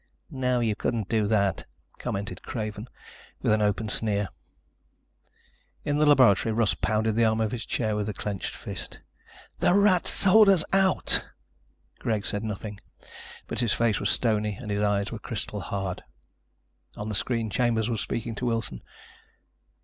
[0.31, 1.63] "No, you couldn't do that,"
[1.99, 2.87] commented Craven
[3.43, 4.29] with an open sneer.
[5.85, 8.99] In the laboratory Russ pounded the arm of his chair with a clenched fist.
[9.59, 11.23] "The rat sold us out!"
[11.99, 12.79] Greg said nothing,
[13.45, 16.01] but his face was stony and his eyes were crystal hard.
[16.97, 18.81] On the screen Chambers was speaking to Wilson.